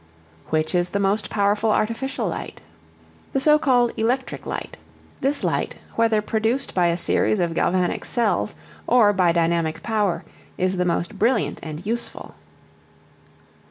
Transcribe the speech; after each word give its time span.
Which 0.49 0.73
is 0.73 0.89
the 0.89 0.99
most 0.99 1.29
powerful 1.29 1.69
artificial 1.71 2.27
light? 2.27 2.59
The 3.33 3.39
so 3.39 3.59
called 3.59 3.91
Electric 3.97 4.47
light. 4.47 4.75
This 5.19 5.43
light, 5.43 5.75
whether 5.95 6.23
produced 6.23 6.73
by 6.73 6.87
a 6.87 6.97
series 6.97 7.39
of 7.39 7.53
galvanic 7.53 8.03
cells 8.03 8.55
or 8.87 9.13
by 9.13 9.31
dynamic 9.31 9.83
power, 9.83 10.23
is 10.57 10.77
the 10.77 10.85
most 10.85 11.19
brilliant 11.19 11.59
and 11.61 11.85
useful. 11.85 12.33